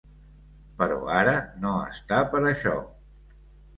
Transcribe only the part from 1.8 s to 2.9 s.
està per això.